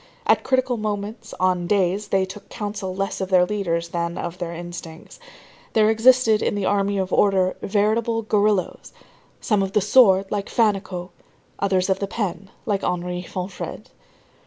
At 0.25 0.43
critical 0.43 0.77
moments, 0.77 1.31
on 1.39 1.67
"days" 1.67 2.07
they 2.07 2.25
took 2.25 2.49
counsel 2.49 2.95
less 2.95 3.21
of 3.21 3.29
their 3.29 3.45
leaders 3.45 3.89
than 3.89 4.17
of 4.17 4.39
their 4.39 4.51
instincts. 4.51 5.19
There 5.73 5.91
existed 5.91 6.41
in 6.41 6.55
the 6.55 6.65
army 6.65 6.97
of 6.97 7.13
order, 7.13 7.55
veritable 7.61 8.23
guerilleros, 8.23 8.93
some 9.41 9.61
of 9.61 9.73
the 9.73 9.79
sword, 9.81 10.25
like 10.31 10.49
Fannicot, 10.49 11.11
others 11.59 11.87
of 11.87 11.99
the 11.99 12.07
pen, 12.07 12.49
like 12.65 12.83
Henri 12.83 13.21
Fonfrède. 13.21 13.89